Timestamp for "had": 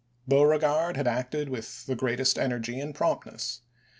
0.97-1.07